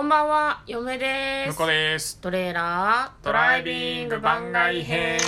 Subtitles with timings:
[0.00, 1.50] こんばんは、嫁です。
[1.50, 5.18] 向こうですトレーラードドライビング番外編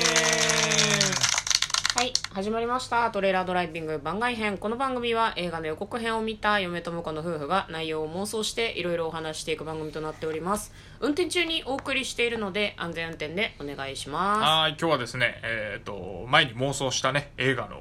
[1.94, 3.10] はい、始まりました。
[3.10, 4.56] トレーラードライビング番外編。
[4.56, 10.73] この番組は映画の予告編を見た嫁と婿の夫婦が内容を妄想していろいろお話していく番組となっております。
[11.00, 17.77] 運転中にお送りしているので安全運転でお願いしまはい今日はですねえっ、と前に妄想したね映画の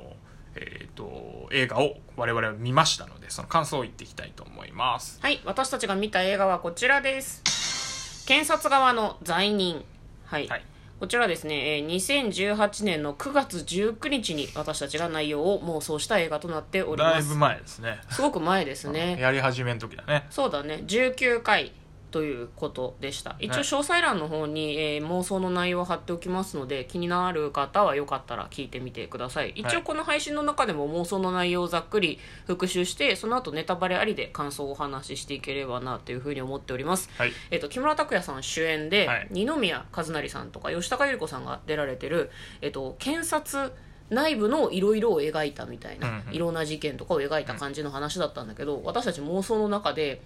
[0.56, 1.04] えっ、と
[1.52, 5.20] 映画を我々は見ましたのでその感想を言っていきたいと思いますす。
[5.22, 8.26] はい、私たちが見た映画はこちらです。
[8.28, 9.84] 検察側の罪人。
[10.26, 10.48] はい。
[10.48, 10.66] はい
[11.00, 17.28] こちらですね、えー2018年の9月19日に私たちが内容を妄想した映画となっております。
[17.28, 19.18] だいぶ前ですねすごく前ですね。
[19.20, 21.72] やり始めの時だねそうだね、19回
[22.12, 23.36] ということでした。
[23.40, 29.52] 一応はい詳細欄の方に、えー妄想の内容を貼っておきますので、気になる方はよかったら聞いてみてください。
[29.56, 37.10] 一応この配信の中でも妄想の内容をざっくり復習して、その後ネタバレありで感想をお話ししていければなというふうに思っております。
[37.18, 42.30] はいえっと、木村拓哉さん主演で、はい二宮和也さんとか吉高由里子さんが出られてる、
[42.62, 43.74] えっと、検察
[44.10, 50.22] 内部のいろいろを描いたみたいな、いろんな事件とかを描いた感じの話だったんだけど、私たち妄想の中で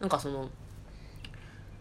[0.00, 0.50] なんかその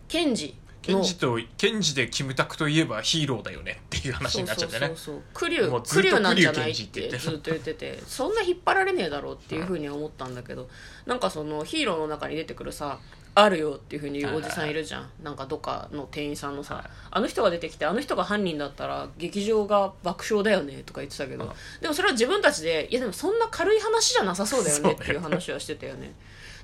[0.07, 0.55] 検事
[0.93, 4.87] の検事と検事でキムタクといえばヒーローだよねっていう話になっちゃってね。
[4.87, 10.69] そうそうそうクリュもうずっとークリューなんじゃないってずっと言っててそんな引っ張られねえだろうっていうふうには思ったんだけど、
[11.05, 12.99] なんかそのヒーローの中に出てくるさ
[13.35, 16.83] あるよっていうふうに言うおじさんいるじゃん、なんかどっかの店員さんのさ、はい。
[17.11, 21.51] あの人が出てきてあの人が犯人だったら劇場が爆笑だよねとか言ってたけど、うん。
[21.81, 26.13] でもそれは自分たちでいやでもそんな軽い話じゃなさそうだよねっていう話はしてたよね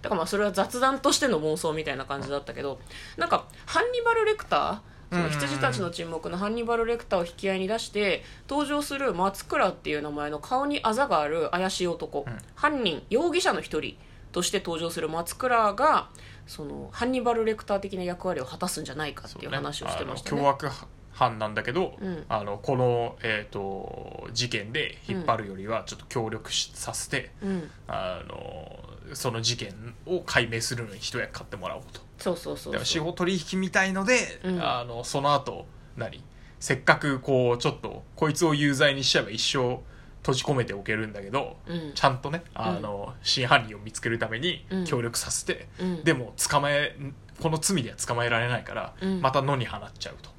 [0.03, 2.79] だからまあそれは雑談としての妄想みたいな感じだったけど
[3.17, 12.37] なんかハンニバル・レクターその羊たちの沈黙のハンニバル・レクターを引き合いに出して登場する松倉っていう名前の顔にあざがある怪しい男、うん。
[12.55, 13.95] 犯人容疑者の一人
[14.31, 16.09] として登場する松倉が
[16.47, 20.41] そのハンニバル・レクター的な役割を果たすんじゃないかっていう話をしてましたね。
[20.41, 20.71] あの凶悪
[21.11, 22.25] 犯なんだけど、うん。
[22.27, 27.69] あのこの、えー、と事件で引っ張るよりはちょっと協力しさせて、うん。
[27.87, 28.79] あの
[29.13, 32.01] その事件を解明するのに一役買ってもらおうと。
[32.17, 33.03] そうそうそうそう。
[33.03, 34.61] 法取引みたいので、うん。
[34.61, 35.65] あのその後
[35.97, 36.23] 何？
[36.59, 39.79] せっかくこうちょっとこいつを有罪にしちゃえば一生
[40.21, 41.91] 閉じ込めておけるんだけど、うん。
[41.93, 44.85] ちゃんとねあの、真犯人を見つけるためにうん。
[44.85, 46.03] 協力させて、うん。
[46.03, 46.95] でも捕まえ
[47.41, 49.21] この罪では捕まえられないから、うん。
[49.21, 50.29] また野に放っちゃうと、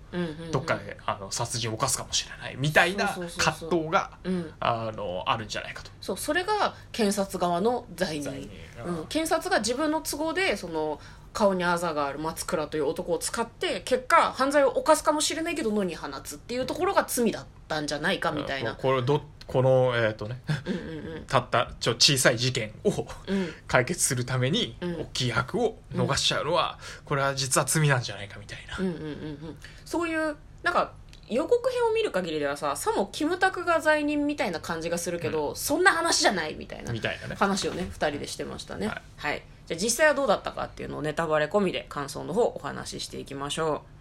[0.52, 4.50] どっかであの殺人を犯すかもしれないみたいな葛藤がうん。
[4.60, 5.90] あのあるんじゃないかと。
[6.00, 11.00] そうそれが検察側の罪人うん、検察が自分の都合でその
[11.32, 21.24] 顔にあざがある松倉という男を使って結果犯罪を犯すかもしれないけど野に放つっていうところが罪だったんじゃないかみたいな、これどこのえっ、とねうんうんうん。
[21.26, 23.52] たったちょ小さい事件をうん。
[23.66, 25.00] 解決するためにうん。
[25.02, 30.92] 大きい悪を逃しちゃうのは、これは実は罪なんじゃないかみたいな、うんうんうんうんそういうなんか
[31.28, 36.92] 予告編を見る限りではささもキムタクが罪人みたいな感じがするけど、そんな話じゃないみたいな
[37.36, 38.88] 話をね2人でしてましたね。
[38.88, 39.02] はい。
[39.16, 43.93] はい、じゃあ実際はどうだったかっていうのをネタバレ込みで感想の方お話ししていきましょう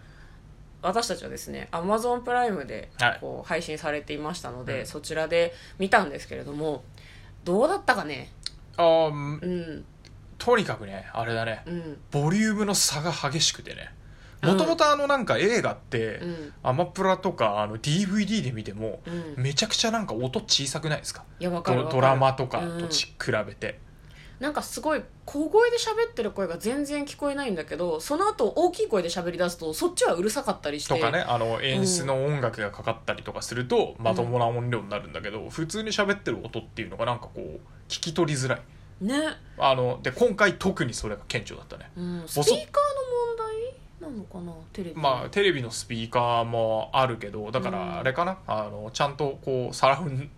[0.83, 3.17] 私たちはですね Amazon プライムではい。
[3.21, 4.85] こう配信されていましたので、うん。
[4.85, 6.83] そちらで見たんですけれども
[7.43, 8.31] どうだったかね？
[8.77, 9.39] あーうん。
[9.41, 9.85] うん
[10.37, 11.63] とにかくねあれだね。
[11.65, 11.97] うん。
[12.11, 13.93] ボリュームの差が激しくてね。
[14.41, 14.49] うん。
[14.49, 16.53] もともとあのなんか映画って、うん。
[16.63, 19.41] アマプラとかあの DVD で見ても、うん。
[19.41, 21.23] めちゃくちゃなんか音小さくないですか？
[21.39, 22.79] いやわかドドラマとかうん。
[22.79, 23.79] とち比べて、
[24.39, 30.93] なんかすごい小声で喋ってる声が全然聞こえないんだけどその後大きい声で喋り出すとそっちはうるさかったりして。
[30.93, 38.61] とかねあの演出の音楽がかかったりとかするとまともな音量になるんだけど、普通に喋ってる音っていうのがなんかこう聞き取りづらい。
[39.01, 39.15] ね、
[39.57, 41.89] あので今回特にそれが顕著だったね。
[41.95, 42.59] うん、スピーカーの
[44.09, 44.53] 問題なのかな？
[44.71, 44.95] テレビ。
[44.95, 47.73] まあテレビのスピーカーもあるけどだかうん。
[47.73, 50.29] らあれかな、あのちゃんとこうサラウン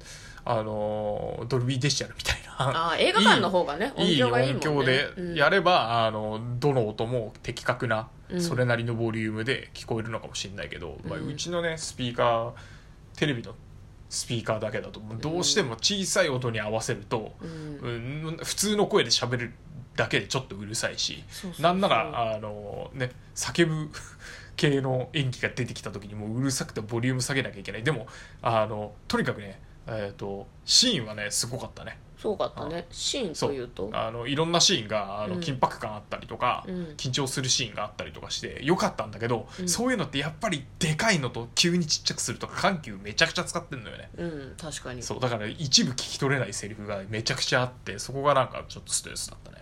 [0.46, 2.56] あのドルビーデジタルみたいな。
[2.58, 4.70] あー映画館の方がねいい音響がいいもんね。
[4.70, 8.42] 音響でうんやれば、あのどの音も的確なうん。
[8.42, 12.52] それなりのボリュームで聞こえるのかもしれないけど、うまあ、うんうちのねスピーカー
[13.18, 13.56] テレビの
[14.10, 18.28] スピーカーだけだとどうしても小さい音に合わせると、うん。
[18.28, 19.54] うん普通の声で喋る
[19.96, 21.24] だけでちょっとうるさいし
[21.60, 23.90] なんならあの、ね、叫ぶ
[24.58, 27.84] 系の演技が出てきた時にもううるさくてボリューム下げなきゃいけない。
[27.84, 28.08] でも
[28.42, 32.00] あのとにかくね、えー、とシーンはねすごかったね。
[32.18, 32.88] そうかったね。
[32.90, 33.90] シーンというと？
[33.94, 35.42] あのいろんなシーンがあのうん。
[35.42, 36.76] 緊迫感あったりとか、うん。
[36.98, 39.70] 緊張するシーンがあったりとかしてよかったんだけど、うん。
[39.70, 44.10] そういうのってやっぱりでかいのと急にちっちゃくするとか緩急めちゃくちゃ使ってんのよね。
[44.18, 45.04] うん確かに。
[45.04, 49.58] そうだから一部聞き取れないセリフがめちゃくちゃあってそこがなんかちょっとストレスだったね。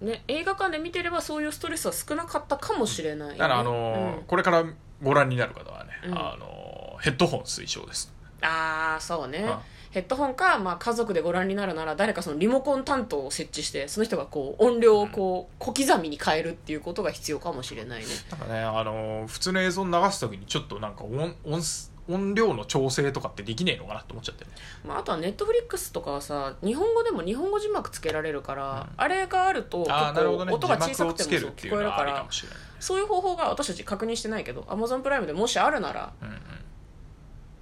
[0.00, 0.08] うん。
[0.08, 4.24] ね、映画館で見てればそういうストレスは少なかったかもしれない、ね、だからあのーうん。
[4.24, 4.64] これから
[5.02, 6.12] ご覧になる方はね、うん。
[6.14, 8.13] あのーヘッドホン推奨です
[8.44, 9.54] ああそうね、うん
[9.94, 18.06] ヘッドホンか、まあ、家族でご覧になるなら誰かそのリモコン担当を設置してその人がこう音量をこう小刻みに変えるっていうことが必要かもしれないね。
[18.28, 21.62] なんかねあのー普通の映像流す時にちょっとなんか音音
[22.08, 24.44] 音量の調整とかってできねえのかなと思っちゃって。
[24.44, 24.50] ね
[24.84, 29.00] まあ、あとはネットフリックスとかはさ日本語でも日本語字幕つけられるから、うん。
[29.00, 30.50] あれがあると結ああなるほどね。
[30.50, 32.58] 構音が小さくてもそう聞るっていうのこえるからはありかもしれない。
[32.80, 36.34] そういう方法が私たち確認してないけど Amazon プライムでもしあるならうんうん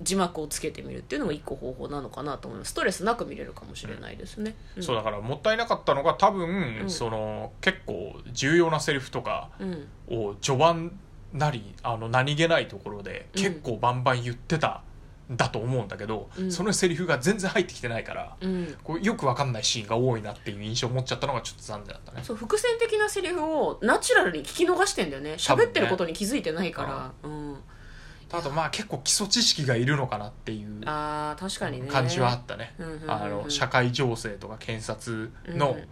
[0.03, 2.73] 字幕をつけてみるっていうのも一個方法なのかなと思います。
[2.73, 4.83] ストレスなく見れるかもしれないですね、ん。
[4.83, 6.91] そうだからもったいなかったのが多分、うん。
[6.91, 9.89] その結構重要なセリフとかうん。
[10.09, 10.99] を序盤
[11.33, 13.43] なりあの何気ないところでうん。
[13.43, 14.83] 結構バンバン言ってた
[15.33, 16.53] んだと思うんだけど、うん。
[16.53, 18.77] そのセリフが全然入ってきてないから、うん。
[18.83, 22.21] こうよくわかんないシーンが多いなっていう印象を持っちゃったのがちょっと残念だったね。
[22.23, 25.35] そう伏線的なセリフをナチュラルに聞き逃してんだよね。
[25.35, 27.42] 喋ってることに気づいてないから、うん、
[28.33, 31.89] あとまあ結構基礎知識がいるのかなっていうあー確かにね。
[31.89, 35.89] 感じはあったね、うんうんあの社会情勢とか検察の,、うん。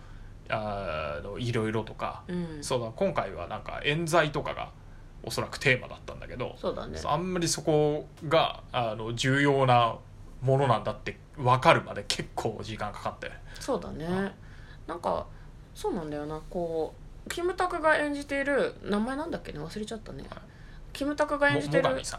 [0.48, 2.58] あのいろいろとか、うん。
[2.62, 4.70] そうだ今回はなんか冤罪とかが
[5.22, 6.98] おそらくテーマだったんだけどそうだね。
[7.04, 9.96] あんまりそこがあの重要な
[10.40, 14.34] ものなんだって分かるまで結構時間かかったよねそうだね。
[14.86, 15.26] なんか
[15.74, 16.40] そうなんだよな。
[16.48, 16.94] こ
[17.26, 19.58] うキムタクが演じている名前なんだっけね？
[19.60, 20.40] 忘れちゃったね、はい
[20.92, 22.16] キムタクが演じてるも最上さ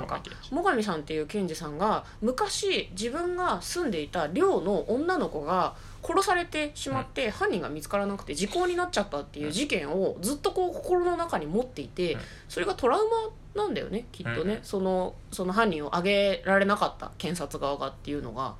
[0.00, 0.06] ん。
[0.06, 0.20] か。
[0.50, 1.00] 最上さん。
[1.00, 12.20] っていう検事さんが昔自分が住んでいた寮の女の子が殺されてしまって、犯人が見つからなくて時効になっちゃったっていう事件をずっとこう心の中に持っていて、うん。
[12.48, 13.02] それがトラウ
[13.54, 14.60] マなんだよねきっとね、うん。
[14.62, 18.54] そのその犯人を挙げられなかった検察側がっていうのが。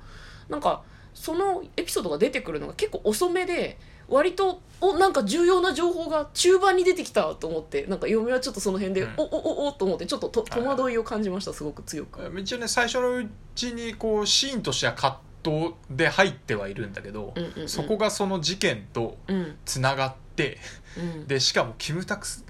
[0.49, 3.77] なんかそのエピソードが出てくるのが結構遅めで
[4.11, 9.13] 割とおなんか重要な情報が中盤に出てきたと思ってなんか嫁はちょっとその辺で、うん。
[9.17, 12.19] おおおおと思ってちょっとと戸惑いを感じましたすごく強く。
[12.39, 17.69] 一応ね最初のうちにこうシーンとしては葛藤で入ってはいるんだけど、うんうんうん。
[17.69, 19.55] そこがその事件とうん。
[19.65, 20.57] つながって
[20.97, 21.27] うん。
[21.27, 22.43] でしかもキムタクス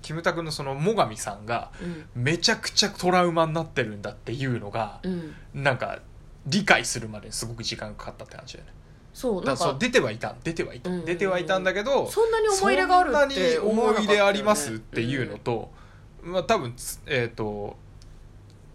[0.00, 2.06] キムタクのその最上さんがうん。
[2.14, 5.34] めちゃくちゃトラウマになってるんだっていうのがうん。
[5.52, 5.98] なんか
[6.46, 8.72] 理解するまですごく時間がかかったって感じだよね
[9.12, 9.76] そうなんか。
[9.78, 11.06] 出てはいたん出てはいた、うんうんうん。
[11.06, 15.70] 出てはいたんだけどそんなに思い入れがあるって思い入れありますっ思ていうのと、
[16.22, 17.76] まあ多分つえっ、と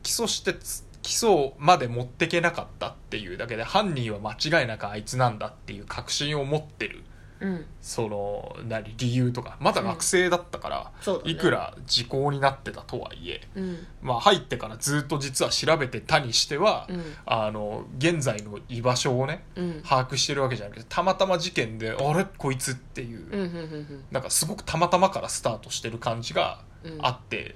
[0.04, 7.04] 起訴してつ起訴まで持ってけなかったっていうだけで犯人は間違いなくあいつなんだっていう確信を持ってる
[7.40, 7.66] うん。
[7.82, 9.58] その何理由とか。
[9.60, 11.32] まだ学生だったから、そうだね。
[11.32, 13.88] いくら時効になってたとはいえ、うん。
[14.02, 17.04] まあ、入ってからずっと実は調べてたにしては、うん。
[17.26, 19.82] あの現在の居場所をねうん。
[19.84, 22.26] 把握してるわけじゃなくてたまたま事件であれ？
[22.38, 23.44] こいつっていう、うんうんう
[23.78, 26.98] んなんかすごくたまたまからスタートしてる感じがうん。
[27.02, 27.56] あって、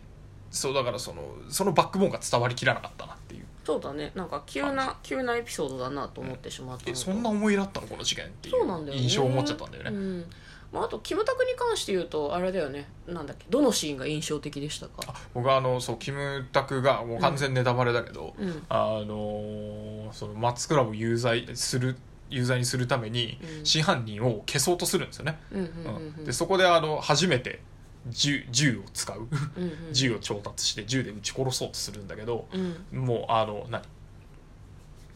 [0.50, 4.12] そうだからそのそのバックボーンが伝わりきらなかったなっていうそうだね。
[4.16, 6.92] なんか急な急なエピソードだなと思ってしまったのと。
[6.92, 7.88] えそんな思い入れあったの？
[7.88, 9.02] この事件っていそうなんだよね。
[9.02, 10.26] う印象を持っちゃったんだよね、うん。
[10.72, 12.88] まあ、あとキムタクに関して言うとあれだよね。
[13.08, 13.46] なんだっけ？
[13.50, 14.94] どのシーンが印象的でしたか？
[15.08, 18.64] あ僕はあのそうキムタクがもう完全ネタバレだけど、うん。
[18.70, 21.96] あのーその松倉を有罪する
[22.30, 23.66] 有罪にするためにうん。
[23.66, 26.16] 真犯人を消そうとするんですよね、うんうんうん。
[26.20, 26.26] うん。
[26.26, 27.62] でそこであの初めて
[28.08, 29.28] 銃銃を使う。
[29.56, 29.94] うんうん。
[29.94, 33.00] 銃を調達して銃で撃ち殺そうとするんだけど、うん。
[33.00, 33.84] もうあの何？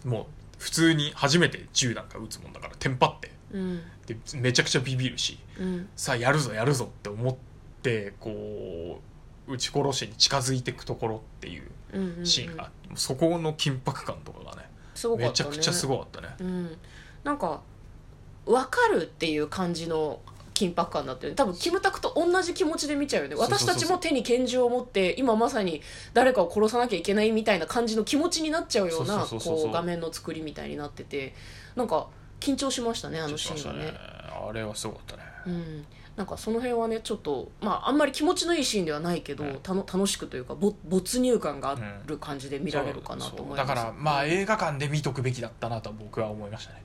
[0.04, 0.26] もう
[0.60, 3.32] 普通に初めて銃なんか撃つもんだからテンパって。
[3.52, 3.82] うん。
[4.06, 5.90] でめちゃくちゃビビるしうん。
[5.96, 7.36] さあやるぞやるぞって思っ
[7.82, 9.02] てこ
[9.48, 12.26] う撃ち殺しに近づいていくところっていううんうんうん。
[12.26, 15.18] シーンがあって、そこの緊迫感とかがねね。
[15.18, 16.30] めちゃくちゃすごかったね。
[16.40, 16.78] うん、
[17.24, 17.62] なんか
[18.46, 20.20] 分かるっていう感じの
[20.56, 23.36] 緊迫感だったよね多分キムタクと同じ気持ちで見ちゃうよね。
[23.36, 25.82] 私たちも手に拳銃を持って今まさに
[26.14, 31.36] 誰かを殺さなきゃいけないみたいな感じの気持ちになっちゃうようなこう画面の作りみたいになってて。
[31.76, 32.08] なんか
[32.40, 33.94] 緊張しましたねあのシーンがね。
[34.48, 35.24] あれはすごかったね。
[35.48, 35.86] うん、
[36.16, 39.60] なんかその辺はねちょっとまああんまり気持ちのいいシーンではないけど、うん。
[39.62, 43.76] たの楽しくというかぼ没入感がある感じで見られるかなと思います、そう。
[43.76, 46.84] だからまあ映画館で見とくべきだったなと僕は思いましたね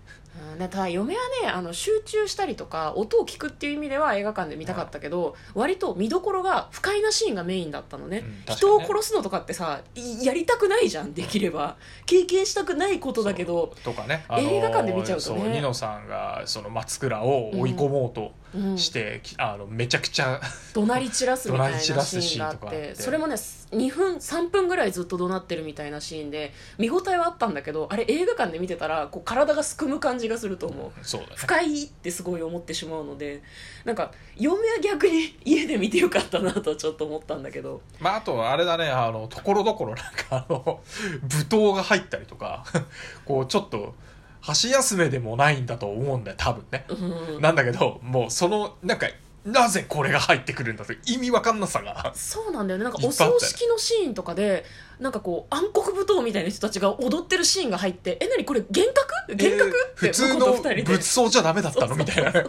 [0.57, 8.45] うただ嫁はねあの集中したりとか音を聞くっていう意味では映画館で見たかったけど、割と見どころが不快なシーンがメインだったのね、うんね。
[8.47, 11.77] 人を殺すのとかってさいやりたくないじゃんできれば。
[12.07, 15.51] 経験したくないことだけどとかね、映画館で見ちゃうとね。
[15.51, 18.79] ニノさんがその松倉を追い込もうとうん。
[18.79, 20.41] して、きあのめちゃくちゃ
[20.75, 22.95] 怒鳴り散らすみたいなシーンがあって。
[22.95, 22.95] て。
[22.95, 30.91] それもね2分3分ぐらいずっと怒鳴ってるみたいなシーンで見応えはあったんだけどあれ映画館で見てたらこう体がすくむ感じじがすると思う。
[31.03, 31.33] そうだね。
[31.37, 33.43] 深いってすごい思ってしまうので
[33.85, 37.83] なんか嫁は逆に 家で見てよかったなとちょっと思ったんだけど。
[37.99, 40.81] まあ、あとはあれだねあのところどころなんかあの
[41.23, 42.65] 舞踏が入ったりとか
[43.27, 43.95] こうちょっと
[44.41, 47.41] 箸休めでもないんだと思うんだよ多分ね、うん。
[47.41, 49.07] なんだけどもうそのなんか
[49.45, 52.85] なぜこれが入ってくるんだと意味わかんなさがそうなんだよね。
[52.85, 54.65] なんかお葬式のシーンとかで
[54.99, 59.33] なんかこう暗黒舞踏みたいな人たちが踊ってるシーンが入ってえ何これ幻覚？
[59.33, 60.53] 幻覚、えー普通の
[60.85, 61.97] 仏像じゃダメだったの？
[61.97, 62.33] みたいな。
[62.33, 62.45] ね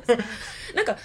[0.76, 0.98] なんか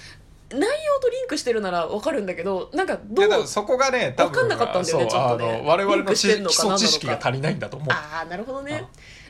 [0.49, 0.66] 内容
[1.00, 5.62] とリンクしてるならわかるんだけどなんかいどうそこがね多分わかんなかったんだよねちょっとね。
[5.64, 6.45] 我々の基礎
[6.76, 7.88] 知識が足りないんだと思う。
[7.90, 8.85] ああなるほどね。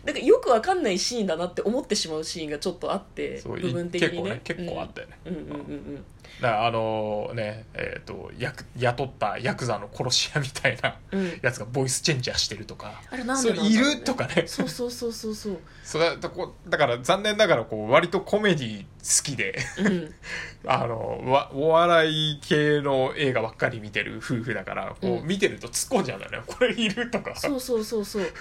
[0.04, 4.40] なんかよくわかんないシーンだなって思ってしまうシーンがちょっとあって部分的にね。
[4.44, 5.18] 結構ね結構あったよね。
[5.24, 5.34] うん。
[5.34, 11.20] うんうんうんだからあのねえっ、とやく雇ったヤクザの殺し屋みたいなうん。
[11.20, 13.00] うんやつがボイスチェンジャーしてるとか。
[13.10, 13.94] あれなんそれいでなんだろうね。
[13.96, 14.44] るとかね。
[14.46, 15.58] そうそうそうそうそう。
[15.82, 20.14] それだこだから残念ながらこう割とコメディ好きでうん。
[20.66, 25.26] あのわお笑い系の映画ばっかり見てる夫婦だからこう、うん。
[25.26, 26.42] 見てると突っ込んじゃうんだよね。
[26.46, 27.34] これいるとか。
[27.36, 28.32] そうそうそうそう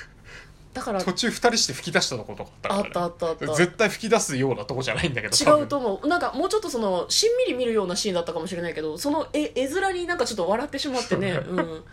[0.75, 3.47] だから途中二人して吹き出したとことかああったあったあった。
[3.53, 6.07] 絶対吹き出すようなとこじゃないんだけど違うと思う。
[6.07, 11.31] なんかもうちょっとそのしんみり見るようなシーンだったかもしれないけどその絵絵面になんかちょっと笑ってしまってね。
[11.47, 11.83] うん。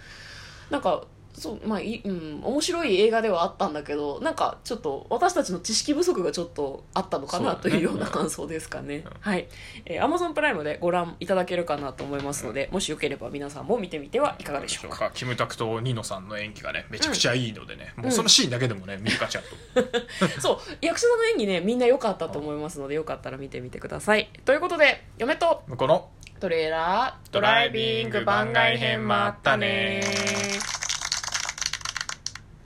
[0.68, 9.04] なんかそうまあいうん面白い映画ではあったんだけどなんかちょっと私たちの知識不足がちょっとあったのかなというような感想ですかね。
[9.20, 9.48] はい、
[9.86, 15.10] えー、Amazon プライムでご覧いただけるかなと思いますのでもしよければ皆さんも見てみてはいかがでしょうか。
[15.14, 19.46] キムタクとニノさんの演技がねめちゃくちゃいいのでね、もうそのシーンだけでもね見る価値ある
[19.82, 20.40] と。
[20.40, 20.58] そう。
[20.80, 24.30] 役者さんの演技ねみんな良かったと思いますのでよかったら見てみてください。
[24.44, 26.10] ということで嫁とこの
[26.40, 30.02] トレーラードドライビング番外編もあったね